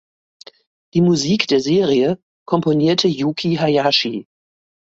Die 0.95 1.01
Musik 1.01 1.45
der 1.47 1.59
Serie 1.59 2.19
komponierte 2.47 3.07
Yuki 3.07 3.57
Hayashi. 3.57 4.25